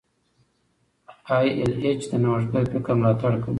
ای 1.35 1.47
ایل 1.57 1.71
ایچ 1.85 2.01
د 2.11 2.13
نوښتګر 2.23 2.63
فکر 2.73 2.93
ملاتړ 2.99 3.31
کوي. 3.41 3.49